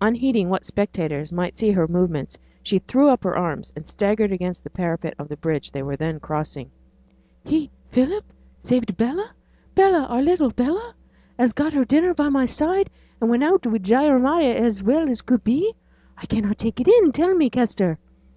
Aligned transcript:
Unheeding 0.00 0.48
what 0.48 0.64
spectators 0.64 1.32
might 1.32 1.58
see 1.58 1.72
her 1.72 1.88
movements, 1.88 2.38
she 2.62 2.78
threw 2.78 3.08
up 3.08 3.24
her 3.24 3.36
arms 3.36 3.72
and 3.74 3.88
staggered 3.88 4.30
against 4.30 4.62
the 4.62 4.70
parapet 4.70 5.12
of 5.18 5.26
the 5.26 5.36
bridge 5.36 5.72
they 5.72 5.82
were 5.82 5.96
then 5.96 6.20
crossing. 6.20 6.70
'He! 7.42 7.72
Philip! 7.90 8.24
saved 8.60 8.96
Bella? 8.96 9.32
Bella, 9.74 10.04
our 10.06 10.22
little 10.22 10.50
Bella, 10.50 10.94
as 11.38 11.52
got 11.52 11.72
her 11.72 11.84
dinner 11.84 12.14
by 12.14 12.28
my 12.28 12.46
side, 12.46 12.88
and 13.20 13.28
went 13.28 13.42
out 13.42 13.66
wi' 13.66 13.78
Jeremiah, 13.78 14.54
as 14.54 14.80
well 14.80 15.08
as 15.08 15.22
could 15.22 15.42
be. 15.42 15.74
I 16.16 16.26
cannot 16.26 16.56
take 16.56 16.78
it 16.80 16.86
in; 16.86 17.10
tell 17.10 17.34
me, 17.34 17.50
Kester.' 17.50 17.98